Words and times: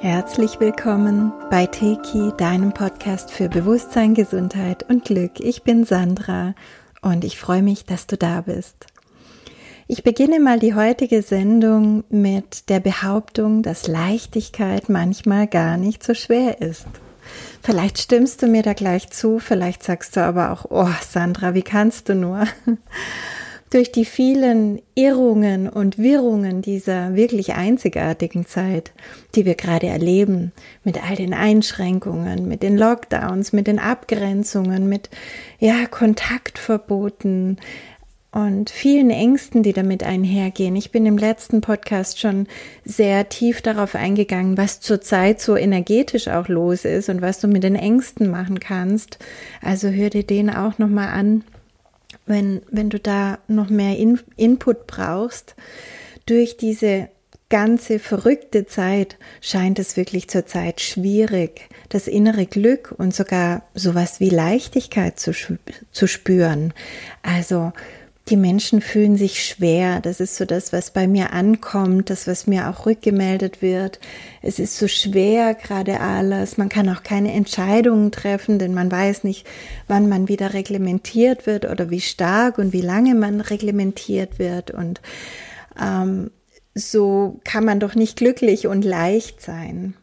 Herzlich 0.00 0.60
willkommen 0.60 1.32
bei 1.50 1.66
Teki, 1.66 2.32
deinem 2.38 2.72
Podcast 2.72 3.30
für 3.30 3.48
Bewusstsein, 3.50 4.14
Gesundheit 4.14 4.88
und 4.88 5.04
Glück. 5.04 5.40
Ich 5.40 5.64
bin 5.64 5.84
Sandra 5.84 6.54
und 7.02 7.24
ich 7.24 7.38
freue 7.38 7.62
mich, 7.62 7.84
dass 7.84 8.06
du 8.06 8.16
da 8.16 8.40
bist. 8.40 8.86
Ich 9.86 10.02
beginne 10.02 10.40
mal 10.40 10.58
die 10.58 10.74
heutige 10.74 11.20
Sendung 11.20 12.04
mit 12.08 12.70
der 12.70 12.80
Behauptung, 12.80 13.62
dass 13.62 13.86
Leichtigkeit 13.86 14.88
manchmal 14.88 15.46
gar 15.46 15.76
nicht 15.76 16.02
so 16.02 16.14
schwer 16.14 16.62
ist. 16.62 16.86
Vielleicht 17.62 17.98
stimmst 17.98 18.42
du 18.42 18.46
mir 18.46 18.62
da 18.62 18.72
gleich 18.72 19.10
zu, 19.10 19.38
vielleicht 19.38 19.82
sagst 19.82 20.16
du 20.16 20.20
aber 20.20 20.52
auch, 20.52 20.66
oh 20.70 20.94
Sandra, 21.08 21.54
wie 21.54 21.62
kannst 21.62 22.08
du 22.08 22.14
nur? 22.14 22.44
durch 23.70 23.90
die 23.90 24.04
vielen 24.04 24.80
Irrungen 24.94 25.68
und 25.68 25.98
Wirrungen 25.98 26.62
dieser 26.62 27.14
wirklich 27.16 27.54
einzigartigen 27.54 28.46
Zeit, 28.46 28.92
die 29.34 29.44
wir 29.44 29.54
gerade 29.54 29.88
erleben, 29.88 30.52
mit 30.84 31.02
all 31.02 31.16
den 31.16 31.34
Einschränkungen, 31.34 32.46
mit 32.46 32.62
den 32.62 32.78
Lockdowns, 32.78 33.52
mit 33.52 33.66
den 33.66 33.78
Abgrenzungen, 33.78 34.88
mit 34.88 35.10
ja 35.58 35.86
Kontaktverboten 35.90 37.58
und 38.44 38.70
vielen 38.70 39.10
Ängsten, 39.10 39.62
die 39.62 39.72
damit 39.72 40.02
einhergehen. 40.02 40.76
Ich 40.76 40.90
bin 40.90 41.06
im 41.06 41.16
letzten 41.16 41.60
Podcast 41.62 42.20
schon 42.20 42.46
sehr 42.84 43.28
tief 43.28 43.62
darauf 43.62 43.94
eingegangen, 43.94 44.58
was 44.58 44.80
zurzeit 44.80 45.40
so 45.40 45.56
energetisch 45.56 46.28
auch 46.28 46.48
los 46.48 46.84
ist 46.84 47.08
und 47.08 47.22
was 47.22 47.40
du 47.40 47.48
mit 47.48 47.62
den 47.62 47.76
Ängsten 47.76 48.30
machen 48.30 48.60
kannst. 48.60 49.18
Also 49.62 49.88
hör 49.88 50.10
dir 50.10 50.24
den 50.24 50.50
auch 50.50 50.78
noch 50.78 50.88
mal 50.88 51.08
an 51.08 51.44
wenn, 52.26 52.62
wenn 52.70 52.90
du 52.90 52.98
da 52.98 53.38
noch 53.48 53.70
mehr 53.70 53.96
In 53.96 54.20
Input 54.36 54.86
brauchst, 54.86 55.54
durch 56.26 56.56
diese 56.56 57.08
ganze 57.48 58.00
verrückte 58.00 58.66
Zeit 58.66 59.16
scheint 59.40 59.78
es 59.78 59.96
wirklich 59.96 60.28
zurzeit 60.28 60.80
schwierig, 60.80 61.68
das 61.88 62.08
innere 62.08 62.46
Glück 62.46 62.92
und 62.98 63.14
sogar 63.14 63.62
sowas 63.74 64.18
wie 64.18 64.30
Leichtigkeit 64.30 65.20
zu, 65.20 65.32
zu 65.92 66.06
spüren. 66.08 66.74
Also 67.22 67.72
die 68.28 68.36
Menschen 68.36 68.80
fühlen 68.80 69.16
sich 69.16 69.44
schwer. 69.44 70.00
Das 70.00 70.18
ist 70.18 70.36
so 70.36 70.44
das, 70.44 70.72
was 70.72 70.90
bei 70.90 71.06
mir 71.06 71.32
ankommt, 71.32 72.10
das, 72.10 72.26
was 72.26 72.48
mir 72.48 72.68
auch 72.68 72.84
rückgemeldet 72.84 73.62
wird. 73.62 74.00
Es 74.42 74.58
ist 74.58 74.76
so 74.76 74.88
schwer 74.88 75.54
gerade 75.54 76.00
alles. 76.00 76.58
Man 76.58 76.68
kann 76.68 76.88
auch 76.88 77.04
keine 77.04 77.32
Entscheidungen 77.32 78.10
treffen, 78.10 78.58
denn 78.58 78.74
man 78.74 78.90
weiß 78.90 79.22
nicht, 79.22 79.46
wann 79.86 80.08
man 80.08 80.26
wieder 80.26 80.54
reglementiert 80.54 81.46
wird 81.46 81.66
oder 81.66 81.90
wie 81.90 82.00
stark 82.00 82.58
und 82.58 82.72
wie 82.72 82.80
lange 82.80 83.14
man 83.14 83.40
reglementiert 83.40 84.40
wird. 84.40 84.72
Und 84.72 85.00
ähm, 85.80 86.32
so 86.74 87.40
kann 87.44 87.64
man 87.64 87.78
doch 87.78 87.94
nicht 87.94 88.16
glücklich 88.16 88.66
und 88.66 88.84
leicht 88.84 89.40
sein. 89.40 89.94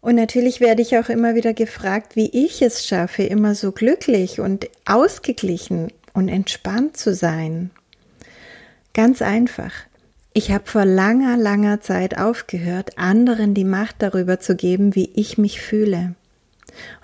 Und 0.00 0.14
natürlich 0.14 0.60
werde 0.60 0.82
ich 0.82 0.96
auch 0.96 1.08
immer 1.08 1.34
wieder 1.34 1.54
gefragt, 1.54 2.14
wie 2.14 2.28
ich 2.44 2.62
es 2.62 2.86
schaffe, 2.86 3.24
immer 3.24 3.54
so 3.56 3.72
glücklich 3.72 4.40
und 4.40 4.68
ausgeglichen 4.84 5.92
und 6.12 6.28
entspannt 6.28 6.96
zu 6.96 7.14
sein. 7.14 7.70
Ganz 8.94 9.22
einfach. 9.22 9.72
Ich 10.34 10.50
habe 10.50 10.64
vor 10.66 10.84
langer, 10.84 11.36
langer 11.36 11.80
Zeit 11.80 12.18
aufgehört, 12.18 12.98
anderen 12.98 13.54
die 13.54 13.64
Macht 13.64 13.96
darüber 13.98 14.40
zu 14.40 14.56
geben, 14.56 14.94
wie 14.94 15.10
ich 15.14 15.36
mich 15.36 15.60
fühle. 15.60 16.14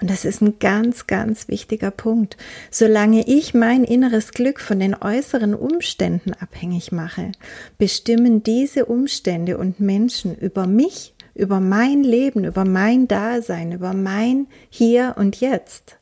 Und 0.01 0.09
das 0.09 0.25
ist 0.25 0.41
ein 0.41 0.59
ganz, 0.59 1.07
ganz 1.07 1.49
wichtiger 1.49 1.91
Punkt. 1.91 2.37
Solange 2.71 3.27
ich 3.27 3.53
mein 3.53 3.85
inneres 3.85 4.33
Glück 4.33 4.61
von 4.61 4.81
den 4.81 4.95
äußeren 4.95 5.55
Umständen 5.55 6.33
abhängig 6.33 6.91
mache, 6.91 7.33
bestimmen 7.77 8.43
diese 8.43 8.87
Umstände 8.87 9.59
und 9.59 9.81
Menschen 9.81 10.35
über 10.35 10.67
mich, 10.67 11.15
über 11.35 11.61
mein 11.61 12.03
Leben, 12.03 12.45
über 12.45 12.65
mein 12.65 13.09
Dasein, 13.09 13.73
über 13.73 13.93
mein 13.93 14.47
Hier 14.71 15.15
und 15.19 15.41
Jetzt. 15.41 15.97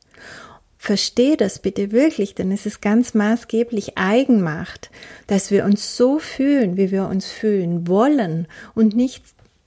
Verstehe 0.87 1.35
das 1.35 1.59
bitte 1.59 1.91
wirklich, 1.91 2.33
denn 2.33 2.49
es 2.49 2.65
ist 2.65 2.81
ganz 2.81 3.13
maßgeblich 3.13 3.97
Eigenmacht, 3.97 4.89
dass 5.27 5.51
wir 5.51 5.65
uns 5.65 5.97
so 5.97 6.17
fühlen, 6.17 6.77
wie 6.77 6.91
wir 6.91 7.09
uns 7.09 7.27
fühlen 7.27 7.89
wollen 7.89 8.47
und 8.73 8.95
nicht 8.95 9.21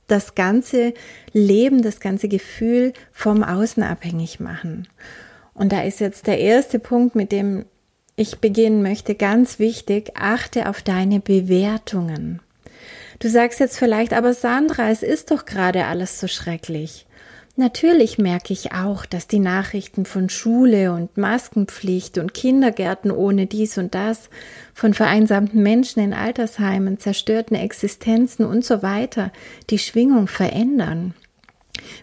das 0.06 0.34
ganze 0.34 0.94
Leben, 1.34 1.82
das 1.82 2.00
ganze 2.00 2.26
Gefühl 2.26 2.94
vom 3.12 3.44
Außen 3.44 3.82
abhängig 3.82 4.40
machen. 4.40 4.88
Und 5.52 5.72
da 5.72 5.82
ist 5.82 6.00
jetzt 6.00 6.26
der 6.26 6.38
erste 6.38 6.78
Punkt, 6.78 7.14
mit 7.14 7.32
dem 7.32 7.66
ich 8.16 8.38
beginnen 8.38 8.80
möchte, 8.80 9.14
ganz 9.14 9.58
wichtig, 9.58 10.12
achte 10.14 10.70
auf 10.70 10.80
deine 10.80 11.20
Bewertungen. 11.20 12.40
Du 13.18 13.28
sagst 13.28 13.60
jetzt 13.60 13.76
vielleicht, 13.76 14.14
aber 14.14 14.32
Sandra, 14.32 14.88
es 14.88 15.02
ist 15.02 15.32
doch 15.32 15.44
gerade 15.44 15.84
alles 15.84 16.18
so 16.18 16.28
schrecklich. 16.28 17.04
Natürlich 17.60 18.16
merke 18.16 18.54
ich 18.54 18.72
auch, 18.72 19.04
dass 19.04 19.28
die 19.28 19.38
Nachrichten 19.38 20.06
von 20.06 20.30
Schule 20.30 20.94
und 20.94 21.18
Maskenpflicht 21.18 22.16
und 22.16 22.32
Kindergärten 22.32 23.10
ohne 23.10 23.44
dies 23.44 23.76
und 23.76 23.94
das, 23.94 24.30
von 24.72 24.94
vereinsamten 24.94 25.62
Menschen 25.62 26.00
in 26.02 26.14
Altersheimen, 26.14 26.98
zerstörten 26.98 27.58
Existenzen 27.58 28.46
und 28.46 28.64
so 28.64 28.82
weiter 28.82 29.30
die 29.68 29.78
Schwingung 29.78 30.26
verändern. 30.26 31.12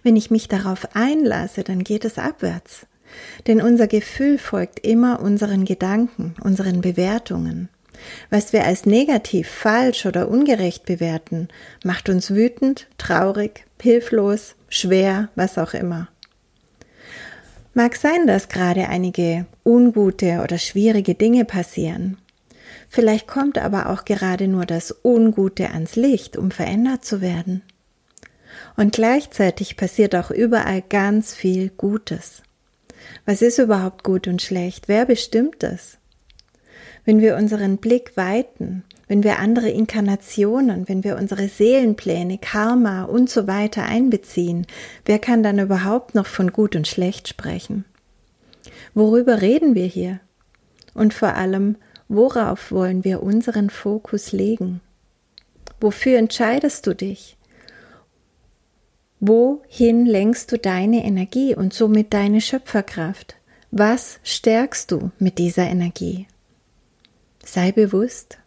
Wenn 0.04 0.16
ich 0.16 0.30
mich 0.30 0.48
darauf 0.48 0.96
einlasse, 0.96 1.64
dann 1.64 1.84
geht 1.84 2.06
es 2.06 2.20
abwärts. 2.20 2.86
Denn 3.48 3.60
unser 3.60 3.88
Gefühl 3.88 4.38
folgt 4.38 4.86
immer 4.86 5.22
unseren 5.22 5.66
Gedanken, 5.66 6.36
unseren 6.40 6.82
Bewertungen. 6.82 7.70
Was 8.30 8.54
wir 8.54 8.66
als 8.66 8.86
negativ, 8.86 9.48
falsch 9.50 10.06
oder 10.06 10.28
ungerecht 10.30 10.86
bewerten, 10.86 11.48
macht 11.84 12.10
uns 12.10 12.32
wütend, 12.32 12.88
traurig, 12.98 13.66
hilflos, 13.82 14.56
schwer, 14.70 15.30
was 15.36 15.58
auch 15.58 15.74
immer. 15.74 16.10
Mag 17.74 17.96
sein, 17.96 18.26
dass 18.26 18.50
gerade 18.50 18.90
einige 18.90 19.46
ungute 19.64 20.42
oder 20.44 20.58
schwierige 20.58 21.14
Dinge 21.14 21.46
passieren. 21.46 22.18
Vielleicht 22.90 23.28
kommt 23.28 23.58
aber 23.58 23.90
auch 23.90 24.06
gerade 24.06 24.48
nur 24.48 24.66
das 24.66 24.96
Ungute 25.04 25.70
ans 25.70 25.96
Licht, 25.96 26.38
um 26.38 26.52
verändert 26.52 27.06
zu 27.06 27.22
werden. 27.22 27.62
Und 28.76 28.94
gleichzeitig 28.94 29.78
passiert 29.78 30.16
auch 30.16 30.32
überall 30.32 30.82
ganz 30.82 31.36
viel 31.36 31.70
Gutes. 31.70 32.42
Was 33.26 33.42
ist 33.42 33.60
überhaupt 33.60 34.04
gut 34.04 34.28
und 34.28 34.42
schlecht? 34.42 34.88
Wer 34.88 35.06
bestimmt 35.06 35.58
das? 35.60 35.98
Wenn 37.08 37.22
wir 37.22 37.38
unseren 37.38 37.78
Blick 37.78 38.18
weiten, 38.18 38.84
wenn 39.08 39.24
wir 39.24 39.40
andere 39.40 39.70
Inkarnationen, 39.70 40.90
wenn 40.90 41.06
wir 41.06 41.16
unsere 41.16 41.48
Seelenpläne, 41.48 42.38
Karma 42.38 43.06
und 43.06 43.30
so 43.30 43.48
weiter 43.48 43.84
einbeziehen, 43.84 44.68
wer 45.06 45.18
kann 45.18 45.42
dann 45.42 45.58
überhaupt 45.58 46.16
noch 46.16 46.26
von 46.26 46.52
gut 46.52 46.76
und 46.76 46.86
schlecht 46.86 47.30
sprechen? 47.30 47.86
Worüber 48.94 49.42
reden 49.42 49.74
wir 49.74 49.86
hier? 49.86 50.20
Und 50.94 51.14
vor 51.14 51.36
allem, 51.36 51.78
worauf 52.10 52.74
wollen 52.74 53.06
wir 53.06 53.24
unseren 53.24 53.70
Fokus 53.70 54.34
legen? 54.34 54.82
Wofür 55.80 56.18
entscheidest 56.18 56.88
du 56.88 56.94
dich? 56.94 57.38
Wohin 59.22 60.06
lenkst 60.06 60.52
du 60.52 60.58
deine 60.58 61.06
Energie 61.06 61.56
und 61.56 61.74
somit 61.74 62.14
deine 62.14 62.42
Schöpferkraft? 62.42 63.38
Was 63.72 64.20
stärkst 64.24 64.92
du 64.92 65.12
mit 65.20 65.38
dieser 65.38 65.68
Energie? 65.68 66.28
Sei 67.48 67.72
bewusst. 67.72 68.40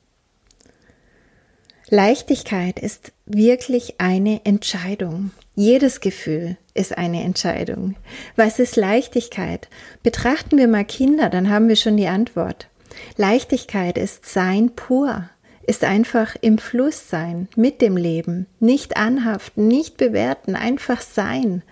Leichtigkeit 1.88 2.78
ist 2.78 3.12
wirklich 3.24 3.94
eine 3.98 4.44
Entscheidung. 4.44 5.30
Jedes 5.54 6.00
Gefühl 6.00 6.58
ist 6.74 6.98
eine 6.98 7.22
Entscheidung. 7.22 7.96
Was 8.36 8.58
ist 8.58 8.76
Leichtigkeit? 8.76 9.68
Betrachten 10.02 10.58
wir 10.58 10.68
mal 10.68 10.84
Kinder, 10.84 11.30
dann 11.30 11.48
haben 11.48 11.68
wir 11.68 11.76
schon 11.76 11.96
die 11.96 12.08
Antwort. 12.08 12.68
Leichtigkeit 13.16 13.96
ist 13.96 14.26
Sein 14.26 14.76
pur, 14.76 15.30
ist 15.62 15.82
einfach 15.82 16.36
im 16.42 16.58
Fluss 16.58 17.08
sein 17.08 17.48
mit 17.56 17.80
dem 17.80 17.96
Leben, 17.96 18.48
nicht 18.60 18.98
anhaften, 18.98 19.66
nicht 19.66 19.96
bewerten, 19.96 20.56
einfach 20.56 21.00
sein. 21.00 21.62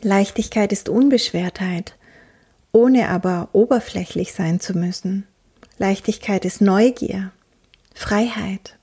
Leichtigkeit 0.00 0.72
ist 0.72 0.88
Unbeschwertheit, 0.88 1.94
ohne 2.72 3.10
aber 3.10 3.50
oberflächlich 3.52 4.32
sein 4.32 4.60
zu 4.60 4.72
müssen. 4.72 5.26
Leichtigkeit 5.80 6.44
ist 6.44 6.60
Neugier, 6.60 7.32
Freiheit. 7.94 8.76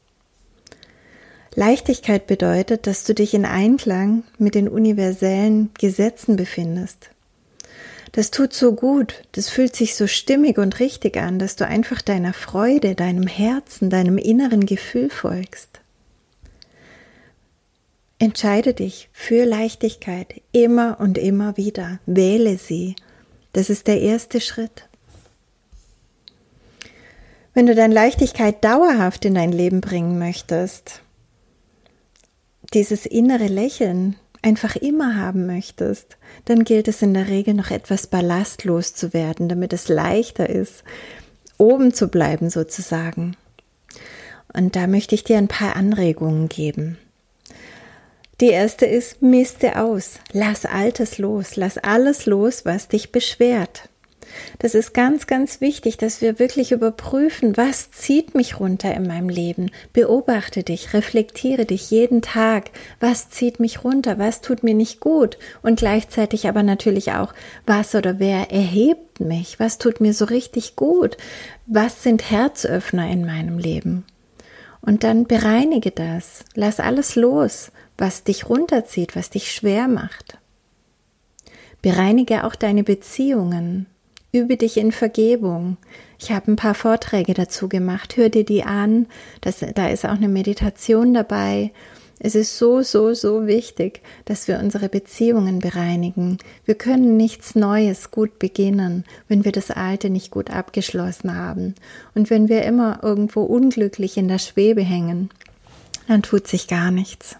Leichtigkeit 1.53 2.25
bedeutet, 2.25 2.87
dass 2.87 3.03
du 3.03 3.13
dich 3.13 3.35
in 3.35 3.45
Einklang 3.45 4.23
mit 4.39 4.55
den 4.55 4.67
universellen 4.67 5.69
Gesetzen 5.77 6.37
befindest. 6.37 7.11
Das 8.13 8.31
tut 8.31 8.51
so 8.51 8.73
gut, 8.73 9.13
das 9.33 9.47
fühlt 9.47 9.75
sich 9.75 9.93
so 9.93 10.07
stimmig 10.07 10.57
und 10.57 10.79
richtig 10.79 11.17
an, 11.17 11.37
dass 11.37 11.55
du 11.55 11.67
einfach 11.67 12.01
deiner 12.01 12.33
Freude, 12.33 12.95
deinem 12.95 13.27
Herzen, 13.27 13.91
deinem 13.91 14.17
inneren 14.17 14.65
Gefühl 14.65 15.11
folgst. 15.11 15.79
Entscheide 18.17 18.73
dich 18.73 19.07
für 19.13 19.45
Leichtigkeit 19.45 20.41
immer 20.51 20.97
und 20.99 21.19
immer 21.19 21.57
wieder. 21.57 21.99
Wähle 22.07 22.57
sie. 22.57 22.95
Das 23.53 23.69
ist 23.69 23.85
der 23.85 24.01
erste 24.01 24.41
Schritt. 24.41 24.86
Wenn 27.57 27.65
du 27.65 27.73
deine 27.73 27.95
Leichtigkeit 27.95 28.63
dauerhaft 28.63 29.25
in 29.25 29.33
dein 29.33 29.51
Leben 29.51 29.81
bringen 29.81 30.19
möchtest, 30.19 31.01
dieses 32.75 33.07
innere 33.07 33.47
Lächeln 33.47 34.15
einfach 34.43 34.75
immer 34.75 35.15
haben 35.15 35.47
möchtest, 35.47 36.17
dann 36.45 36.65
gilt 36.65 36.87
es 36.87 37.01
in 37.01 37.15
der 37.15 37.29
Regel 37.29 37.55
noch 37.55 37.71
etwas 37.71 38.05
ballastlos 38.05 38.93
zu 38.93 39.11
werden, 39.11 39.49
damit 39.49 39.73
es 39.73 39.87
leichter 39.87 40.47
ist, 40.47 40.83
oben 41.57 41.95
zu 41.95 42.09
bleiben 42.09 42.51
sozusagen. 42.51 43.35
Und 44.53 44.75
da 44.75 44.85
möchte 44.85 45.15
ich 45.15 45.23
dir 45.23 45.39
ein 45.39 45.47
paar 45.47 45.75
Anregungen 45.75 46.49
geben. 46.49 46.99
Die 48.39 48.49
erste 48.49 48.85
ist, 48.85 49.23
miste 49.23 49.81
aus, 49.81 50.19
lass 50.31 50.67
Altes 50.67 51.17
los, 51.17 51.55
lass 51.55 51.79
alles 51.79 52.27
los, 52.27 52.65
was 52.65 52.87
dich 52.87 53.11
beschwert. 53.11 53.89
Das 54.59 54.75
ist 54.75 54.93
ganz, 54.93 55.27
ganz 55.27 55.61
wichtig, 55.61 55.97
dass 55.97 56.21
wir 56.21 56.39
wirklich 56.39 56.71
überprüfen, 56.71 57.57
was 57.57 57.91
zieht 57.91 58.35
mich 58.35 58.59
runter 58.59 58.93
in 58.93 59.07
meinem 59.07 59.29
Leben. 59.29 59.71
Beobachte 59.93 60.63
dich, 60.63 60.93
reflektiere 60.93 61.65
dich 61.65 61.91
jeden 61.91 62.21
Tag. 62.21 62.71
Was 62.99 63.29
zieht 63.29 63.59
mich 63.59 63.83
runter? 63.83 64.19
Was 64.19 64.41
tut 64.41 64.63
mir 64.63 64.73
nicht 64.73 64.99
gut? 64.99 65.37
Und 65.61 65.79
gleichzeitig 65.79 66.47
aber 66.47 66.63
natürlich 66.63 67.11
auch, 67.13 67.33
was 67.65 67.95
oder 67.95 68.19
wer 68.19 68.51
erhebt 68.51 69.19
mich? 69.19 69.59
Was 69.59 69.77
tut 69.77 70.01
mir 70.01 70.13
so 70.13 70.25
richtig 70.25 70.75
gut? 70.75 71.17
Was 71.65 72.03
sind 72.03 72.29
Herzöffner 72.29 73.09
in 73.09 73.25
meinem 73.25 73.57
Leben? 73.57 74.05
Und 74.81 75.03
dann 75.03 75.25
bereinige 75.25 75.91
das. 75.91 76.45
Lass 76.55 76.79
alles 76.79 77.15
los, 77.15 77.71
was 77.97 78.23
dich 78.23 78.49
runterzieht, 78.49 79.15
was 79.15 79.29
dich 79.29 79.51
schwer 79.51 79.87
macht. 79.87 80.37
Bereinige 81.81 82.43
auch 82.43 82.55
deine 82.55 82.83
Beziehungen. 82.83 83.87
Übe 84.31 84.57
dich 84.57 84.77
in 84.77 84.91
Vergebung. 84.91 85.77
Ich 86.19 86.31
habe 86.31 86.51
ein 86.51 86.55
paar 86.55 86.75
Vorträge 86.75 87.33
dazu 87.33 87.69
gemacht. 87.69 88.17
Hör 88.17 88.29
dir 88.29 88.43
die 88.43 88.63
an. 88.63 89.07
Das, 89.41 89.63
da 89.75 89.87
ist 89.87 90.05
auch 90.05 90.11
eine 90.11 90.27
Meditation 90.27 91.13
dabei. 91.13 91.71
Es 92.19 92.33
ist 92.33 92.57
so, 92.57 92.81
so, 92.81 93.13
so 93.13 93.45
wichtig, 93.45 94.01
dass 94.25 94.47
wir 94.47 94.59
unsere 94.59 94.89
Beziehungen 94.89 95.59
bereinigen. 95.59 96.39
Wir 96.65 96.73
können 96.73 97.15
nichts 97.15 97.53
Neues 97.53 98.09
gut 98.09 98.39
beginnen, 98.39 99.05
wenn 99.27 99.45
wir 99.45 99.51
das 99.51 99.69
Alte 99.69 100.09
nicht 100.09 100.31
gut 100.31 100.49
abgeschlossen 100.49 101.35
haben. 101.35 101.75
Und 102.15 102.31
wenn 102.31 102.49
wir 102.49 102.63
immer 102.63 103.01
irgendwo 103.03 103.43
unglücklich 103.43 104.17
in 104.17 104.27
der 104.27 104.39
Schwebe 104.39 104.81
hängen, 104.81 105.29
dann 106.07 106.23
tut 106.23 106.47
sich 106.47 106.67
gar 106.67 106.89
nichts. 106.89 107.35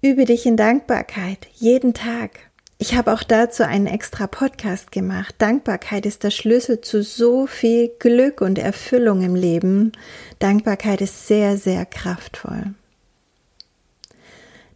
Übe 0.00 0.24
dich 0.24 0.46
in 0.46 0.56
Dankbarkeit 0.56 1.48
jeden 1.54 1.92
Tag. 1.92 2.47
Ich 2.80 2.94
habe 2.94 3.12
auch 3.12 3.24
dazu 3.24 3.64
einen 3.64 3.88
extra 3.88 4.28
Podcast 4.28 4.92
gemacht. 4.92 5.34
Dankbarkeit 5.38 6.06
ist 6.06 6.22
der 6.22 6.30
Schlüssel 6.30 6.80
zu 6.80 7.02
so 7.02 7.48
viel 7.48 7.90
Glück 7.98 8.40
und 8.40 8.56
Erfüllung 8.56 9.22
im 9.22 9.34
Leben. 9.34 9.90
Dankbarkeit 10.38 11.00
ist 11.00 11.26
sehr, 11.26 11.56
sehr 11.56 11.84
kraftvoll. 11.84 12.74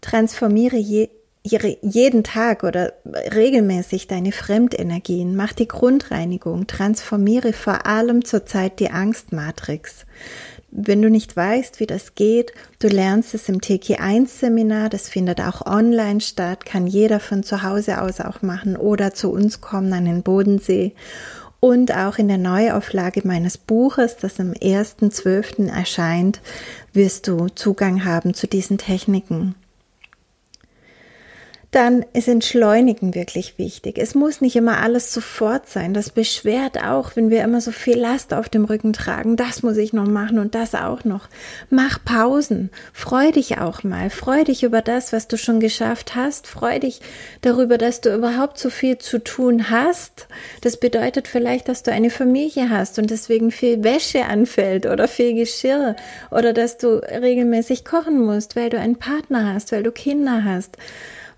Transformiere 0.00 0.78
je, 0.78 1.10
jeden 1.44 2.24
Tag 2.24 2.64
oder 2.64 2.92
regelmäßig 3.04 4.08
deine 4.08 4.32
Fremdenergien, 4.32 5.36
mach 5.36 5.52
die 5.52 5.68
Grundreinigung, 5.68 6.66
transformiere 6.66 7.52
vor 7.52 7.86
allem 7.86 8.24
zurzeit 8.24 8.80
die 8.80 8.90
Angstmatrix. 8.90 10.06
Wenn 10.74 11.02
du 11.02 11.10
nicht 11.10 11.36
weißt, 11.36 11.80
wie 11.80 11.86
das 11.86 12.14
geht, 12.14 12.54
du 12.78 12.88
lernst 12.88 13.34
es 13.34 13.50
im 13.50 13.60
TK1-Seminar, 13.60 14.88
das 14.88 15.10
findet 15.10 15.38
auch 15.42 15.66
online 15.66 16.22
statt, 16.22 16.64
kann 16.64 16.86
jeder 16.86 17.20
von 17.20 17.42
zu 17.42 17.62
Hause 17.62 18.00
aus 18.00 18.22
auch 18.22 18.40
machen 18.40 18.76
oder 18.76 19.12
zu 19.12 19.30
uns 19.30 19.60
kommen 19.60 19.92
an 19.92 20.06
den 20.06 20.22
Bodensee. 20.22 20.94
Und 21.60 21.94
auch 21.94 22.16
in 22.16 22.26
der 22.26 22.38
Neuauflage 22.38 23.20
meines 23.24 23.58
Buches, 23.58 24.16
das 24.16 24.40
am 24.40 24.52
1.12. 24.52 25.68
erscheint, 25.68 26.40
wirst 26.94 27.28
du 27.28 27.48
Zugang 27.48 28.06
haben 28.06 28.32
zu 28.32 28.46
diesen 28.46 28.78
Techniken 28.78 29.54
dann 31.72 32.04
ist 32.12 32.28
Entschleunigen 32.28 33.14
wirklich 33.14 33.56
wichtig. 33.56 33.96
Es 33.96 34.14
muss 34.14 34.42
nicht 34.42 34.56
immer 34.56 34.82
alles 34.82 35.10
sofort 35.10 35.70
sein. 35.70 35.94
Das 35.94 36.10
beschwert 36.10 36.76
auch, 36.84 37.16
wenn 37.16 37.30
wir 37.30 37.42
immer 37.42 37.62
so 37.62 37.72
viel 37.72 37.96
Last 37.96 38.34
auf 38.34 38.50
dem 38.50 38.66
Rücken 38.66 38.92
tragen. 38.92 39.36
Das 39.36 39.62
muss 39.62 39.78
ich 39.78 39.94
noch 39.94 40.06
machen 40.06 40.38
und 40.38 40.54
das 40.54 40.74
auch 40.74 41.04
noch. 41.04 41.30
Mach 41.70 41.98
Pausen. 42.04 42.68
Freu 42.92 43.32
dich 43.32 43.56
auch 43.56 43.84
mal. 43.84 44.10
Freu 44.10 44.44
dich 44.44 44.64
über 44.64 44.82
das, 44.82 45.14
was 45.14 45.28
du 45.28 45.38
schon 45.38 45.60
geschafft 45.60 46.14
hast. 46.14 46.46
Freu 46.46 46.78
dich 46.78 47.00
darüber, 47.40 47.78
dass 47.78 48.02
du 48.02 48.14
überhaupt 48.14 48.58
so 48.58 48.68
viel 48.68 48.98
zu 48.98 49.18
tun 49.18 49.70
hast. 49.70 50.28
Das 50.60 50.76
bedeutet 50.76 51.26
vielleicht, 51.26 51.70
dass 51.70 51.82
du 51.82 51.90
eine 51.90 52.10
Familie 52.10 52.68
hast 52.68 52.98
und 52.98 53.08
deswegen 53.10 53.50
viel 53.50 53.82
Wäsche 53.82 54.26
anfällt 54.26 54.84
oder 54.84 55.08
viel 55.08 55.34
Geschirr 55.34 55.96
oder 56.30 56.52
dass 56.52 56.76
du 56.76 56.96
regelmäßig 56.98 57.86
kochen 57.86 58.20
musst, 58.20 58.56
weil 58.56 58.68
du 58.68 58.78
einen 58.78 58.96
Partner 58.96 59.54
hast, 59.54 59.72
weil 59.72 59.82
du 59.82 59.90
Kinder 59.90 60.44
hast. 60.44 60.76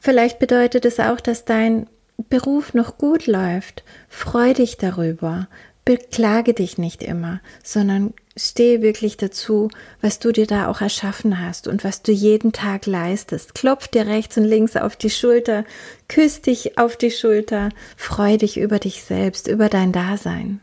Vielleicht 0.04 0.38
bedeutet 0.38 0.84
es 0.84 1.00
auch, 1.00 1.18
dass 1.18 1.46
dein 1.46 1.86
Beruf 2.28 2.74
noch 2.74 2.98
gut 2.98 3.26
läuft. 3.26 3.84
Freu 4.10 4.52
dich 4.52 4.76
darüber. 4.76 5.48
Beklage 5.86 6.52
dich 6.52 6.76
nicht 6.76 7.02
immer, 7.02 7.40
sondern 7.62 8.12
stehe 8.36 8.82
wirklich 8.82 9.16
dazu, 9.16 9.70
was 10.02 10.18
du 10.18 10.30
dir 10.30 10.46
da 10.46 10.68
auch 10.68 10.82
erschaffen 10.82 11.40
hast 11.40 11.68
und 11.68 11.84
was 11.84 12.02
du 12.02 12.12
jeden 12.12 12.52
Tag 12.52 12.84
leistest. 12.84 13.54
Klopf 13.54 13.88
dir 13.88 14.06
rechts 14.06 14.36
und 14.36 14.44
links 14.44 14.76
auf 14.76 14.94
die 14.94 15.08
Schulter, 15.08 15.64
küss 16.06 16.42
dich 16.42 16.76
auf 16.76 16.98
die 16.98 17.10
Schulter, 17.10 17.70
freu 17.96 18.36
dich 18.36 18.58
über 18.58 18.78
dich 18.78 19.04
selbst, 19.04 19.48
über 19.48 19.70
dein 19.70 19.90
Dasein. 19.90 20.60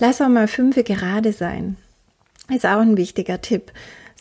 Lass 0.00 0.20
auch 0.20 0.28
mal 0.28 0.48
fünfe 0.48 0.82
gerade 0.82 1.32
sein. 1.32 1.76
Ist 2.52 2.66
auch 2.66 2.80
ein 2.80 2.96
wichtiger 2.96 3.40
Tipp. 3.40 3.70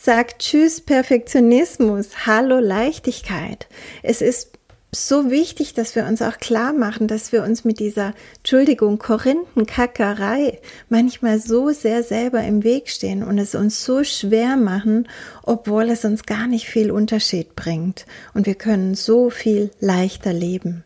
Sag 0.01 0.39
Tschüss 0.39 0.79
Perfektionismus, 0.79 2.25
Hallo 2.25 2.59
Leichtigkeit. 2.59 3.67
Es 4.01 4.21
ist 4.21 4.51
so 4.93 5.29
wichtig, 5.29 5.73
dass 5.73 5.93
wir 5.93 6.05
uns 6.05 6.21
auch 6.21 6.37
klar 6.37 6.71
machen, 6.71 7.09
dass 7.09 7.33
wir 7.33 7.43
uns 7.43 7.65
mit 7.65 7.81
dieser, 7.81 8.13
Entschuldigung, 8.37 8.97
Korinthenkackerei 8.97 10.59
manchmal 10.87 11.41
so 11.41 11.71
sehr 11.71 12.01
selber 12.03 12.41
im 12.43 12.63
Weg 12.63 12.87
stehen 12.87 13.23
und 13.23 13.37
es 13.39 13.55
uns 13.55 13.83
so 13.83 14.05
schwer 14.05 14.55
machen, 14.55 15.05
obwohl 15.43 15.89
es 15.89 16.05
uns 16.05 16.23
gar 16.23 16.47
nicht 16.47 16.67
viel 16.67 16.91
Unterschied 16.91 17.57
bringt 17.57 18.05
und 18.33 18.45
wir 18.45 18.55
können 18.55 18.95
so 18.95 19.29
viel 19.29 19.69
leichter 19.81 20.31
leben. 20.31 20.85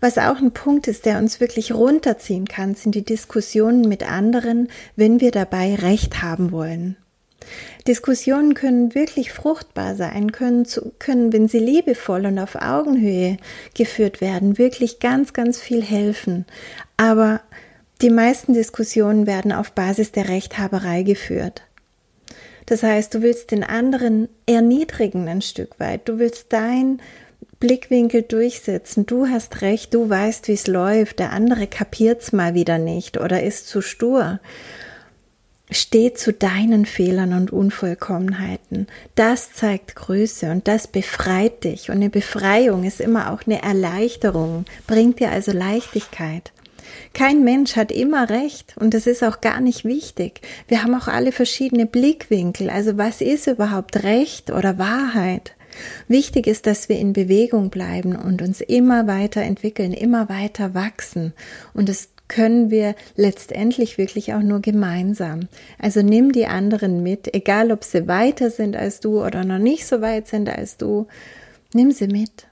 Was 0.00 0.16
auch 0.16 0.38
ein 0.38 0.52
Punkt 0.52 0.88
ist, 0.88 1.04
der 1.04 1.18
uns 1.18 1.40
wirklich 1.40 1.72
runterziehen 1.72 2.48
kann, 2.48 2.74
sind 2.74 2.94
die 2.94 3.04
Diskussionen 3.04 3.82
mit 3.82 4.02
anderen, 4.02 4.68
wenn 4.96 5.20
wir 5.20 5.30
dabei 5.30 5.74
Recht 5.74 6.22
haben 6.22 6.52
wollen. 6.52 6.96
Diskussionen 7.86 8.54
können 8.54 8.94
wirklich 8.94 9.32
fruchtbar 9.32 9.94
sein, 9.94 10.32
können, 10.32 10.64
zu, 10.64 10.92
können, 10.98 11.32
wenn 11.32 11.48
sie 11.48 11.58
liebevoll 11.58 12.26
und 12.26 12.38
auf 12.38 12.56
Augenhöhe 12.56 13.36
geführt 13.74 14.20
werden, 14.20 14.58
wirklich 14.58 15.00
ganz, 15.00 15.32
ganz 15.32 15.60
viel 15.60 15.82
helfen. 15.82 16.46
Aber 16.96 17.40
die 18.00 18.10
meisten 18.10 18.52
Diskussionen 18.54 19.26
werden 19.26 19.52
auf 19.52 19.72
Basis 19.72 20.12
der 20.12 20.28
Rechthaberei 20.28 21.02
geführt. 21.02 21.62
Das 22.66 22.82
heißt, 22.82 23.14
du 23.14 23.22
willst 23.22 23.50
den 23.50 23.64
anderen 23.64 24.28
erniedrigen 24.46 25.28
ein 25.28 25.42
Stück 25.42 25.78
weit. 25.78 26.08
Du 26.08 26.18
willst 26.18 26.52
dein 26.52 27.00
Blickwinkel 27.60 28.22
durchsetzen. 28.22 29.06
Du 29.06 29.28
hast 29.28 29.62
recht, 29.62 29.94
du 29.94 30.08
weißt, 30.08 30.48
wie 30.48 30.52
es 30.52 30.66
läuft. 30.66 31.18
Der 31.20 31.30
andere 31.30 31.66
kapiert's 31.66 32.32
mal 32.32 32.54
wieder 32.54 32.78
nicht 32.78 33.18
oder 33.18 33.42
ist 33.42 33.68
zu 33.68 33.82
stur. 33.82 34.40
Steh 35.72 36.14
zu 36.14 36.32
deinen 36.32 36.86
Fehlern 36.86 37.32
und 37.32 37.52
Unvollkommenheiten. 37.52 38.86
Das 39.14 39.52
zeigt 39.52 39.96
Größe 39.96 40.50
und 40.50 40.68
das 40.68 40.86
befreit 40.86 41.64
dich. 41.64 41.88
Und 41.88 41.96
eine 41.96 42.10
Befreiung 42.10 42.84
ist 42.84 43.00
immer 43.00 43.32
auch 43.32 43.42
eine 43.46 43.62
Erleichterung, 43.62 44.64
bringt 44.86 45.20
dir 45.20 45.30
also 45.30 45.52
Leichtigkeit. 45.52 46.52
Kein 47.14 47.44
Mensch 47.44 47.76
hat 47.76 47.92
immer 47.92 48.28
recht 48.28 48.74
und 48.78 48.94
das 48.94 49.06
ist 49.06 49.22
auch 49.22 49.40
gar 49.40 49.60
nicht 49.60 49.84
wichtig. 49.84 50.40
Wir 50.68 50.82
haben 50.82 50.94
auch 50.94 51.08
alle 51.08 51.32
verschiedene 51.32 51.86
Blickwinkel. 51.86 52.70
Also 52.70 52.98
was 52.98 53.20
ist 53.20 53.46
überhaupt 53.46 54.02
Recht 54.02 54.50
oder 54.50 54.78
Wahrheit? 54.78 55.52
Wichtig 56.08 56.46
ist, 56.46 56.66
dass 56.66 56.88
wir 56.88 56.98
in 56.98 57.12
Bewegung 57.12 57.70
bleiben 57.70 58.14
und 58.16 58.42
uns 58.42 58.60
immer 58.60 59.06
weiter 59.06 59.42
entwickeln, 59.42 59.92
immer 59.92 60.28
weiter 60.28 60.74
wachsen. 60.74 61.32
Und 61.72 61.88
es 61.88 62.10
können 62.28 62.70
wir 62.70 62.94
letztendlich 63.16 63.98
wirklich 63.98 64.34
auch 64.34 64.42
nur 64.42 64.60
gemeinsam. 64.60 65.48
Also 65.78 66.02
nimm 66.02 66.32
die 66.32 66.46
anderen 66.46 67.02
mit, 67.02 67.34
egal 67.34 67.72
ob 67.72 67.84
sie 67.84 68.08
weiter 68.08 68.50
sind 68.50 68.76
als 68.76 69.00
du 69.00 69.24
oder 69.24 69.44
noch 69.44 69.58
nicht 69.58 69.86
so 69.86 70.00
weit 70.00 70.28
sind 70.28 70.48
als 70.48 70.76
du, 70.76 71.06
nimm 71.74 71.90
sie 71.90 72.08
mit. 72.08 72.46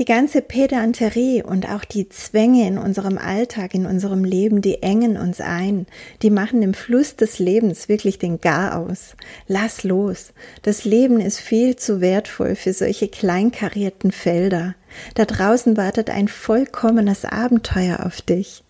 Die 0.00 0.06
ganze 0.06 0.40
Pedanterie 0.40 1.42
und 1.42 1.68
auch 1.68 1.84
die 1.84 2.08
Zwänge 2.08 2.66
in 2.66 2.78
unserem 2.78 3.18
Alltag, 3.18 3.74
in 3.74 3.84
unserem 3.84 4.24
Leben, 4.24 4.62
die 4.62 4.82
engen 4.82 5.18
uns 5.18 5.42
ein, 5.42 5.86
die 6.22 6.30
machen 6.30 6.62
im 6.62 6.72
Fluss 6.72 7.16
des 7.16 7.38
Lebens 7.38 7.90
wirklich 7.90 8.18
den 8.18 8.40
Gar 8.40 8.78
aus. 8.78 9.14
Lass 9.46 9.84
los. 9.84 10.32
Das 10.62 10.86
Leben 10.86 11.20
ist 11.20 11.38
viel 11.38 11.76
zu 11.76 12.00
wertvoll 12.00 12.54
für 12.54 12.72
solche 12.72 13.08
kleinkarierten 13.08 14.10
Felder. 14.10 14.74
Da 15.16 15.26
draußen 15.26 15.76
wartet 15.76 16.08
ein 16.08 16.28
vollkommenes 16.28 17.26
Abenteuer 17.26 18.06
auf 18.06 18.22
dich. 18.22 18.64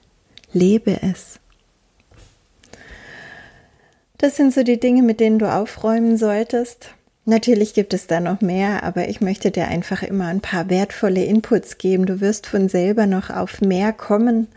Lebe 0.52 0.98
es. 1.00 1.38
Das 4.18 4.34
sind 4.34 4.52
so 4.52 4.64
die 4.64 4.80
Dinge, 4.80 5.04
mit 5.04 5.20
denen 5.20 5.38
du 5.38 5.48
aufräumen 5.48 6.16
solltest. 6.16 6.90
Natürlich 7.26 7.74
gibt 7.74 7.92
es 7.94 8.06
da 8.06 8.18
noch 8.18 8.40
mehr, 8.40 8.82
aber 8.82 9.08
ich 9.08 9.20
möchte 9.20 9.50
dir 9.50 9.68
einfach 9.68 10.02
immer 10.02 10.26
ein 10.26 10.40
paar 10.40 10.70
wertvolle 10.70 11.24
Inputs 11.24 11.78
geben. 11.78 12.06
Du 12.06 12.20
wirst 12.20 12.46
von 12.46 12.68
selber 12.68 13.06
noch 13.06 13.30
auf 13.30 13.60
mehr 13.60 13.92
kommen. 13.92 14.48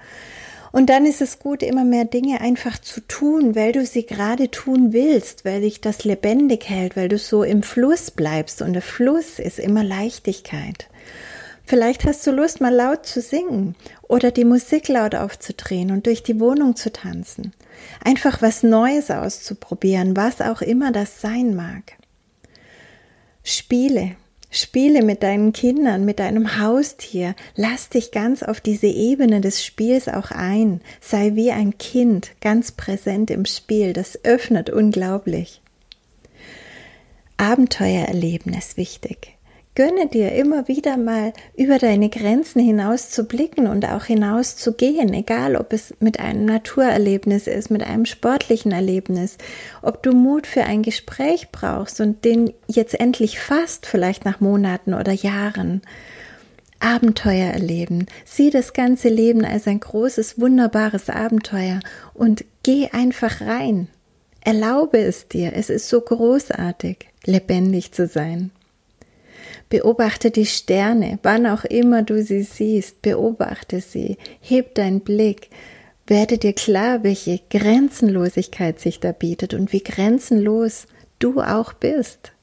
Und 0.72 0.90
dann 0.90 1.06
ist 1.06 1.22
es 1.22 1.38
gut, 1.38 1.62
immer 1.62 1.86
mehr 1.86 2.06
Dinge 2.06 2.42
einfach 2.42 2.80
zu 2.80 3.02
tun, 3.02 3.56
weil 3.56 3.74
du 3.74 3.86
sie 3.86 4.08
gerade 4.08 4.50
tun 4.50 4.92
willst, 4.92 5.46
weil 5.46 5.62
dich 5.62 5.82
das 5.82 6.04
lebendig 6.04 6.68
hält, 6.68 6.96
weil 6.96 7.10
du 7.10 7.20
so 7.20 7.44
im 7.44 7.62
Fluss 7.62 8.10
bleibst. 8.10 8.62
Und 8.64 8.74
der 8.74 8.82
Fluss 8.82 9.38
ist 9.38 9.60
immer 9.60 9.84
Leichtigkeit. 9.84 10.88
Vielleicht 11.66 12.06
hast 12.06 12.26
du 12.26 12.32
Lust, 12.32 12.60
mal 12.60 12.74
laut 12.74 13.06
zu 13.06 13.22
singen 13.22 13.76
oder 14.02 14.32
die 14.32 14.46
Musik 14.46 14.88
laut 14.88 15.16
aufzudrehen 15.16 15.92
und 15.92 16.08
durch 16.08 16.24
die 16.24 16.40
Wohnung 16.40 16.76
zu 16.76 16.92
tanzen. 16.92 17.54
Einfach 18.04 18.42
was 18.42 18.64
Neues 18.64 19.12
auszuprobieren, 19.12 20.18
was 20.18 20.42
auch 20.42 20.62
immer 20.62 20.92
das 20.92 21.22
sein 21.22 21.56
mag. 21.56 21.94
Spiele. 23.44 24.16
Spiele 24.50 25.02
mit 25.02 25.24
deinen 25.24 25.52
Kindern, 25.52 26.06
mit 26.06 26.20
deinem 26.20 26.60
Haustier. 26.60 27.36
Lass 27.56 27.90
dich 27.90 28.12
ganz 28.12 28.44
auf 28.44 28.62
diese 28.62 28.88
Ebene 28.88 29.42
des 29.42 29.66
Spiels 29.66 30.08
auch 30.08 30.30
ein. 30.30 30.82
Sei 31.02 31.32
wie 31.34 31.52
ein 31.52 31.78
Kind, 31.80 32.32
ganz 32.40 32.72
präsent 32.72 33.32
im 33.32 33.46
Spiel. 33.46 33.94
Das 33.94 34.24
öffnet 34.24 34.70
unglaublich. 34.70 35.62
Abenteuer 37.38 38.06
erleben 38.06 38.54
ist 38.54 38.78
wichtig. 38.78 39.33
Gönne 39.76 40.08
dir 40.08 40.34
immer 40.34 40.68
wieder 40.68 40.98
mal 40.98 41.34
über 41.58 41.80
deine 41.80 42.10
Grenzen 42.10 42.62
hinaus 42.62 43.10
zu 43.10 43.24
blicken 43.24 43.66
und 43.66 43.86
auch 43.90 44.06
hinaus 44.06 44.56
zu 44.56 44.74
gehen, 44.74 45.12
egal 45.16 45.56
ob 45.56 45.74
es 45.74 45.96
mit 46.00 46.20
einem 46.20 46.46
Naturerlebnis 46.46 47.48
ist, 47.48 47.72
mit 47.72 47.82
einem 47.82 48.06
sportlichen 48.06 48.72
Erlebnis, 48.72 49.38
ob 49.82 50.04
du 50.04 50.12
Mut 50.12 50.46
für 50.46 50.64
ein 50.66 50.84
Gespräch 50.84 51.50
brauchst 51.52 52.02
und 52.02 52.24
den 52.24 52.54
jetzt 52.68 53.00
endlich 53.00 53.40
fast, 53.40 53.88
vielleicht 53.88 54.26
nach 54.26 54.40
Monaten 54.40 54.94
oder 54.94 55.12
Jahren. 55.12 55.82
Abenteuer 56.80 57.48
erleben. 57.48 58.06
Sieh 58.26 58.52
das 58.52 58.74
ganze 58.74 59.10
Leben 59.10 59.44
als 59.44 59.68
ein 59.68 59.80
großes, 59.80 60.40
wunderbares 60.40 61.10
Abenteuer 61.10 61.80
und 62.14 62.46
geh 62.62 62.90
einfach 62.92 63.42
rein. 63.42 63.88
Erlaube 64.42 65.00
es 65.00 65.30
dir. 65.30 65.54
Es 65.56 65.70
ist 65.70 65.88
so 65.88 66.02
großartig, 66.02 67.08
lebendig 67.26 67.94
zu 67.94 68.06
sein. 68.06 68.52
Beobachte 69.74 70.30
die 70.30 70.46
Sterne, 70.46 71.18
wann 71.24 71.48
auch 71.48 71.64
immer 71.64 72.04
du 72.04 72.22
sie 72.22 72.44
siehst, 72.44 73.02
beobachte 73.02 73.82
sie, 73.82 74.18
heb 74.40 74.76
deinen 74.76 75.00
Blick, 75.00 75.50
werde 76.06 76.38
dir 76.38 76.54
klar, 76.54 77.04
welche 77.04 77.40
Grenzenlosigkeit 77.50 78.80
sich 78.80 79.00
da 79.00 79.14
bietet 79.14 79.56
und 79.56 79.74
wie 79.74 79.82
grenzenlos 79.82 80.86
du 81.18 81.42
auch 81.42 81.74
bist. 81.74 82.34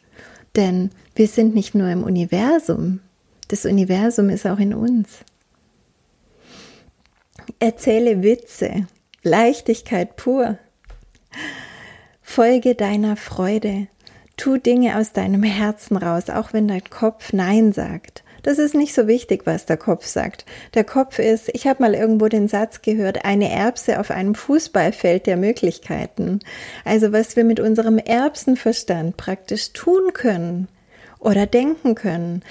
Denn 0.57 0.91
wir 1.15 1.29
sind 1.29 1.55
nicht 1.55 1.77
nur 1.77 1.89
im 1.89 2.03
Universum, 2.03 2.99
das 3.47 3.65
Universum 3.65 4.29
ist 4.29 4.45
auch 4.45 4.59
in 4.59 4.75
uns. 4.75 5.21
Erzähle 7.61 8.25
Witze, 8.25 8.89
Leichtigkeit 9.23 10.17
pur. 10.17 10.59
Folge 12.23 12.75
deiner 12.75 13.15
Freude, 13.15 13.87
Tu 14.41 14.57
Dinge 14.57 14.97
aus 14.97 15.13
deinem 15.13 15.43
Herzen 15.43 15.99
raus, 15.99 16.31
auch 16.31 16.55
wenn 16.55 16.67
dein 16.67 16.89
Kopf 16.89 17.35
Nein 17.35 17.75
sagt. 17.75 18.25
Das 18.43 18.59
ist 18.59 18.75
nicht 18.75 18.95
so 18.95 19.07
wichtig, 19.07 19.43
was 19.45 19.67
der 19.67 19.77
Kopf 19.77 20.07
sagt. 20.07 20.47
Der 20.73 20.83
Kopf 20.83 21.19
ist, 21.19 21.51
ich 21.53 21.67
habe 21.67 21.83
mal 21.83 21.95
irgendwo 21.95 22.27
den 22.27 22.49
Satz 22.49 22.81
gehört, 22.81 23.27
eine 23.27 23.51
Erbse 23.51 24.01
auf 24.01 24.11
einem 24.11 24.35
Fußballfeld 24.35 25.27
der 25.27 25.37
Möglichkeiten. 25.37 26.41
Also 26.87 27.13
was 27.13 27.37
wir 27.37 27.45
mit 27.45 27.61
unserem 27.61 27.99
Erbsenverstand 27.99 29.19
praktisch 29.19 29.75
tun 29.75 30.15
können 30.15 30.69
oder 31.19 31.45
denken 31.45 31.95
können, 31.95 32.43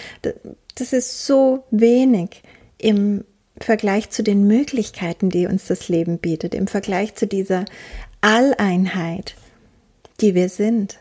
das 0.75 0.93
ist 0.93 1.25
so 1.25 1.63
wenig 1.72 2.43
im 2.77 3.24
Vergleich 3.60 4.12
zu 4.12 4.22
den 4.22 4.46
Möglichkeiten, 4.46 5.31
die 5.31 5.48
uns 5.48 5.65
das 5.65 5.89
Leben 5.89 6.19
bietet, 6.19 6.53
im 6.53 6.67
Vergleich 6.67 7.15
zu 7.15 7.25
dieser 7.25 7.65
Alleinheit, 8.22 9.34
die 10.22 10.36
wir 10.36 10.50
sind. 10.50 11.00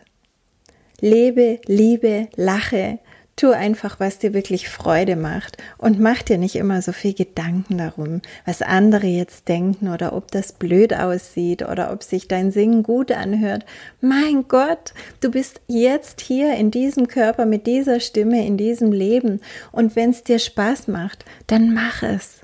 Lebe, 1.01 1.61
liebe, 1.67 2.29
lache, 2.35 2.99
tu 3.39 3.53
einfach, 3.53 4.01
was 4.01 4.19
dir 4.19 4.35
wirklich 4.35 4.69
Freude 4.69 5.17
macht 5.17 5.57
und 5.79 6.01
mach 6.01 6.23
dir 6.23 6.39
nicht 6.39 6.57
immer 6.57 6.83
so 6.83 6.93
viel 6.93 7.15
Gedanken 7.15 7.79
darum, 7.79 8.21
was 8.45 8.63
andere 8.63 9.07
jetzt 9.07 9.49
denken 9.49 9.89
oder 9.89 10.13
ob 10.13 10.31
das 10.31 10.53
blöd 10.53 10.93
aussieht 10.93 11.63
oder 11.63 11.93
ob 11.93 12.03
sich 12.03 12.29
dein 12.29 12.51
Singen 12.51 12.83
gut 12.83 13.13
anhört. 13.13 13.65
Mein 14.01 14.49
Gott, 14.49 14.93
du 15.21 15.31
bist 15.31 15.61
jetzt 15.69 16.21
hier 16.21 16.55
in 16.57 16.71
diesem 16.71 17.07
Körper 17.07 17.47
mit 17.47 17.67
dieser 17.67 18.01
Stimme, 18.01 18.45
in 18.45 18.57
diesem 18.57 18.93
Leben 18.93 19.41
und 19.71 19.95
wenn 19.95 20.11
es 20.11 20.25
dir 20.25 20.39
Spaß 20.39 20.89
macht, 20.89 21.25
dann 21.47 21.73
mach 21.73 22.03
es. 22.03 22.41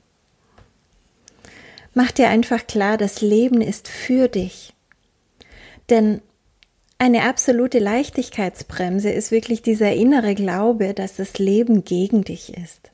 Mach 1.92 2.10
dir 2.10 2.28
einfach 2.28 2.66
klar, 2.66 2.98
das 2.98 3.20
Leben 3.20 3.60
ist 3.60 3.88
für 3.88 4.28
dich. 4.28 4.72
Denn 5.90 6.20
eine 6.98 7.24
absolute 7.24 7.78
Leichtigkeitsbremse 7.80 9.10
ist 9.10 9.30
wirklich 9.30 9.62
dieser 9.62 9.92
innere 9.92 10.34
Glaube, 10.34 10.94
dass 10.94 11.16
das 11.16 11.38
Leben 11.38 11.84
gegen 11.84 12.22
dich 12.22 12.56
ist. 12.56 12.90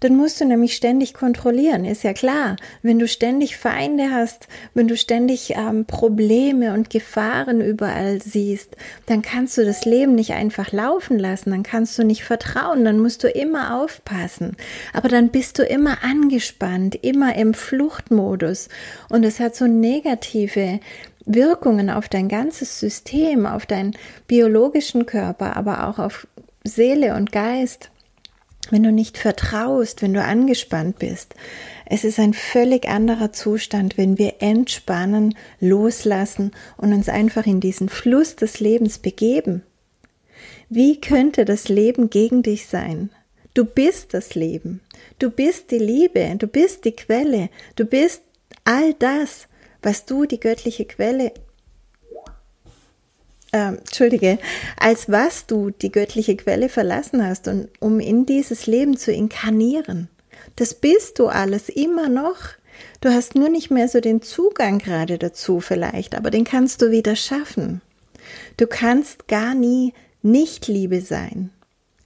Dann 0.00 0.16
musst 0.16 0.40
du 0.40 0.44
nämlich 0.44 0.76
ständig 0.76 1.12
kontrollieren, 1.12 1.84
ist 1.84 2.04
ja 2.04 2.12
klar. 2.12 2.56
Wenn 2.82 3.00
du 3.00 3.08
ständig 3.08 3.56
Feinde 3.56 4.10
hast, 4.12 4.46
wenn 4.72 4.86
du 4.86 4.96
ständig 4.96 5.54
ähm, 5.56 5.86
Probleme 5.86 6.72
und 6.72 6.88
Gefahren 6.88 7.60
überall 7.60 8.22
siehst, 8.22 8.76
dann 9.06 9.22
kannst 9.22 9.58
du 9.58 9.64
das 9.64 9.84
Leben 9.84 10.14
nicht 10.14 10.34
einfach 10.34 10.70
laufen 10.70 11.18
lassen, 11.18 11.50
dann 11.50 11.64
kannst 11.64 11.98
du 11.98 12.04
nicht 12.04 12.22
vertrauen, 12.22 12.84
dann 12.84 13.00
musst 13.00 13.24
du 13.24 13.28
immer 13.28 13.82
aufpassen. 13.82 14.56
Aber 14.92 15.08
dann 15.08 15.30
bist 15.30 15.58
du 15.58 15.64
immer 15.64 16.04
angespannt, 16.04 16.94
immer 17.02 17.34
im 17.34 17.52
Fluchtmodus 17.52 18.68
und 19.08 19.24
es 19.24 19.40
hat 19.40 19.56
so 19.56 19.66
negative 19.66 20.78
Wirkungen 21.28 21.90
auf 21.90 22.08
dein 22.08 22.28
ganzes 22.28 22.80
System, 22.80 23.46
auf 23.46 23.66
deinen 23.66 23.96
biologischen 24.26 25.06
Körper, 25.06 25.56
aber 25.56 25.86
auch 25.86 25.98
auf 25.98 26.26
Seele 26.64 27.14
und 27.14 27.32
Geist, 27.32 27.90
wenn 28.70 28.82
du 28.82 28.90
nicht 28.90 29.18
vertraust, 29.18 30.02
wenn 30.02 30.14
du 30.14 30.22
angespannt 30.22 30.98
bist. 30.98 31.34
Es 31.86 32.04
ist 32.04 32.18
ein 32.18 32.34
völlig 32.34 32.88
anderer 32.88 33.32
Zustand, 33.32 33.98
wenn 33.98 34.18
wir 34.18 34.36
entspannen, 34.40 35.34
loslassen 35.60 36.52
und 36.76 36.92
uns 36.92 37.08
einfach 37.08 37.46
in 37.46 37.60
diesen 37.60 37.88
Fluss 37.88 38.34
des 38.34 38.60
Lebens 38.60 38.98
begeben. 38.98 39.62
Wie 40.70 41.00
könnte 41.00 41.44
das 41.44 41.68
Leben 41.68 42.10
gegen 42.10 42.42
dich 42.42 42.66
sein? 42.66 43.10
Du 43.54 43.64
bist 43.64 44.14
das 44.14 44.34
Leben. 44.34 44.80
Du 45.18 45.30
bist 45.30 45.70
die 45.70 45.78
Liebe. 45.78 46.34
Du 46.38 46.46
bist 46.46 46.84
die 46.84 46.92
Quelle. 46.92 47.50
Du 47.76 47.84
bist 47.84 48.22
all 48.64 48.94
das, 48.94 49.48
was 49.82 50.04
du, 50.04 50.26
die 50.26 50.40
göttliche 50.40 50.84
Quelle, 50.84 51.32
äh, 53.52 53.68
Entschuldige, 53.68 54.38
als 54.78 55.10
was 55.10 55.46
du 55.46 55.70
die 55.70 55.92
göttliche 55.92 56.36
Quelle 56.36 56.68
verlassen 56.68 57.26
hast 57.26 57.48
und 57.48 57.68
um 57.80 58.00
in 58.00 58.26
dieses 58.26 58.66
Leben 58.66 58.96
zu 58.96 59.12
inkarnieren. 59.12 60.08
Das 60.56 60.74
bist 60.74 61.18
du 61.18 61.28
alles 61.28 61.68
immer 61.68 62.08
noch. 62.08 62.36
Du 63.00 63.10
hast 63.10 63.34
nur 63.34 63.48
nicht 63.48 63.70
mehr 63.70 63.88
so 63.88 64.00
den 64.00 64.22
Zugang 64.22 64.78
gerade 64.78 65.18
dazu 65.18 65.60
vielleicht, 65.60 66.14
aber 66.14 66.30
den 66.30 66.44
kannst 66.44 66.82
du 66.82 66.90
wieder 66.90 67.16
schaffen. 67.16 67.80
Du 68.56 68.66
kannst 68.66 69.28
gar 69.28 69.54
nie 69.54 69.94
nicht 70.22 70.66
Liebe 70.68 71.00
sein. 71.00 71.50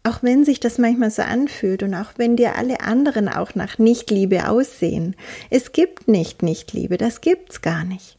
Auch 0.04 0.22
wenn 0.22 0.44
sich 0.44 0.58
das 0.58 0.78
manchmal 0.78 1.10
so 1.10 1.22
anfühlt 1.22 1.82
und 1.82 1.94
auch 1.94 2.12
wenn 2.16 2.36
dir 2.36 2.56
alle 2.56 2.80
anderen 2.80 3.28
auch 3.28 3.54
nach 3.54 3.78
Nichtliebe 3.78 4.48
aussehen. 4.48 5.14
Es 5.48 5.72
gibt 5.72 6.08
nicht 6.08 6.42
Nichtliebe, 6.42 6.98
das 6.98 7.20
gibt's 7.20 7.62
gar 7.62 7.84
nicht. 7.84 8.18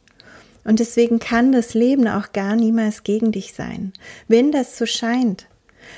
Und 0.63 0.79
deswegen 0.79 1.19
kann 1.19 1.51
das 1.51 1.73
Leben 1.73 2.07
auch 2.07 2.31
gar 2.31 2.55
niemals 2.55 3.03
gegen 3.03 3.33
dich 3.33 3.53
sein. 3.53 3.91
Wenn 4.29 4.53
das 4.53 4.77
so 4.77 4.85
scheint, 4.85 5.47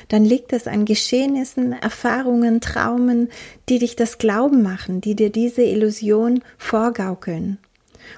dann 0.07 0.25
liegt 0.25 0.53
es 0.53 0.67
an 0.67 0.85
Geschehnissen, 0.85 1.73
Erfahrungen, 1.73 2.61
Traumen, 2.61 3.29
die 3.69 3.77
dich 3.77 3.95
das 3.95 4.17
Glauben 4.17 4.63
machen, 4.63 5.01
die 5.01 5.15
dir 5.15 5.29
diese 5.29 5.61
Illusion 5.61 6.41
vorgaukeln. 6.57 7.59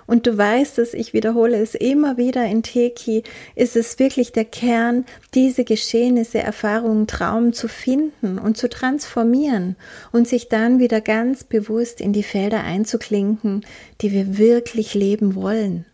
Und 0.06 0.28
du 0.28 0.38
weißt 0.38 0.80
es, 0.80 0.94
ich 0.94 1.14
wiederhole 1.14 1.58
es 1.58 1.76
immer 1.76 2.18
wieder 2.18 2.46
in 2.46 2.64
Teki, 2.64 3.24
ist 3.56 3.76
es 3.76 4.00
wirklich 4.00 4.32
der 4.32 4.46
Kern, 4.46 5.06
diese 5.34 5.64
Geschehnisse, 5.64 6.40
Erfahrungen, 6.40 7.08
Traum 7.08 7.54
zu 7.54 7.68
finden 7.68 8.40
und 8.40 8.58
zu 8.58 8.70
transformieren 8.70 9.76
und 10.12 10.28
sich 10.28 10.50
dann 10.50 10.80
wieder 10.80 11.02
ganz 11.02 11.44
bewusst 11.44 12.02
in 12.02 12.14
die 12.14 12.24
Felder 12.24 12.64
einzuklinken, 12.64 13.66
die 14.02 14.12
wir 14.12 14.38
wirklich 14.38 14.94
leben 14.94 15.36
wollen. 15.36 15.86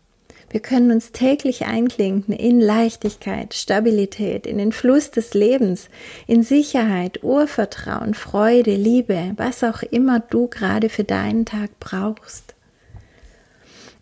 Wir 0.54 0.60
können 0.60 0.92
uns 0.92 1.10
täglich 1.10 1.66
einklinken 1.66 2.32
in 2.32 2.60
Leichtigkeit, 2.60 3.54
Stabilität, 3.54 4.46
in 4.46 4.58
den 4.58 4.70
Fluss 4.70 5.10
des 5.10 5.34
Lebens, 5.34 5.88
in 6.28 6.44
Sicherheit, 6.44 7.24
Urvertrauen, 7.24 8.14
Freude, 8.14 8.76
Liebe, 8.76 9.32
was 9.36 9.64
auch 9.64 9.82
immer 9.82 10.20
du 10.20 10.46
gerade 10.46 10.90
für 10.90 11.02
deinen 11.02 11.44
Tag 11.44 11.70
brauchst. 11.80 12.53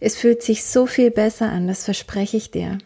Es 0.05 0.17
fühlt 0.17 0.43
sich 0.43 0.65
so 0.65 0.87
viel 0.87 1.13
besser 1.13 1.49
an, 1.49 1.69
das 1.69 1.85
verspreche 1.85 2.37
ich 2.37 2.51
dir. 2.51 2.79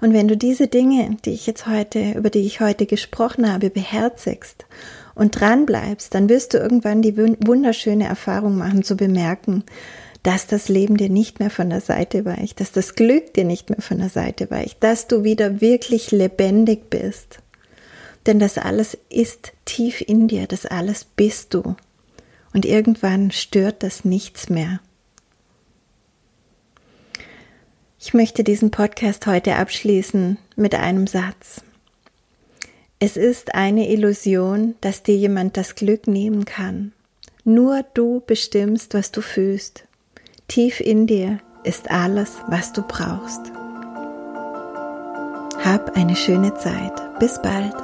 Und 0.00 0.12
wenn 0.12 0.28
du 0.28 0.36
diese 0.36 0.68
Dinge, 0.68 1.16
die 1.24 1.32
ich 1.32 1.44
jetzt 1.48 1.66
heute, 1.66 2.12
über 2.12 2.30
die 2.30 2.46
ich 2.46 2.60
heute 2.60 2.86
gesprochen 2.86 3.52
habe, 3.52 3.68
beherzigst 3.68 4.66
und 5.16 5.40
dran 5.40 5.66
bleibst, 5.66 6.14
dann 6.14 6.28
wirst 6.28 6.54
du 6.54 6.58
irgendwann 6.58 7.02
die 7.02 7.16
wunderschöne 7.16 8.06
Erfahrung 8.06 8.56
machen, 8.56 8.84
zu 8.84 8.96
bemerken, 8.96 9.64
dass 10.22 10.46
das 10.46 10.68
Leben 10.68 10.96
dir 10.96 11.10
nicht 11.10 11.40
mehr 11.40 11.50
von 11.50 11.68
der 11.68 11.80
Seite 11.80 12.24
weicht, 12.24 12.60
dass 12.60 12.70
das 12.70 12.94
Glück 12.94 13.34
dir 13.34 13.44
nicht 13.44 13.68
mehr 13.68 13.82
von 13.82 13.98
der 13.98 14.08
Seite 14.08 14.52
weicht, 14.52 14.84
dass 14.84 15.08
du 15.08 15.24
wieder 15.24 15.60
wirklich 15.60 16.12
lebendig 16.12 16.90
bist. 16.90 17.40
Denn 18.28 18.38
das 18.38 18.56
alles 18.56 18.96
ist 19.10 19.50
tief 19.64 20.00
in 20.00 20.28
dir, 20.28 20.46
das 20.46 20.64
alles 20.64 21.04
bist 21.04 21.54
du. 21.54 21.74
Und 22.54 22.64
irgendwann 22.66 23.32
stört 23.32 23.82
das 23.82 24.04
nichts 24.04 24.48
mehr. 24.48 24.78
Ich 28.00 28.14
möchte 28.14 28.44
diesen 28.44 28.70
Podcast 28.70 29.26
heute 29.26 29.56
abschließen 29.56 30.38
mit 30.54 30.76
einem 30.76 31.08
Satz. 31.08 31.62
Es 33.00 33.16
ist 33.16 33.56
eine 33.56 33.90
Illusion, 33.90 34.76
dass 34.80 35.02
dir 35.02 35.16
jemand 35.16 35.56
das 35.56 35.74
Glück 35.74 36.06
nehmen 36.06 36.44
kann. 36.44 36.92
Nur 37.42 37.84
du 37.94 38.22
bestimmst, 38.24 38.94
was 38.94 39.10
du 39.10 39.20
fühlst. 39.20 39.84
Tief 40.46 40.78
in 40.78 41.08
dir 41.08 41.40
ist 41.64 41.90
alles, 41.90 42.36
was 42.46 42.72
du 42.72 42.82
brauchst. 42.82 43.50
Hab 45.64 45.96
eine 45.96 46.14
schöne 46.14 46.54
Zeit. 46.54 47.18
Bis 47.18 47.42
bald. 47.42 47.74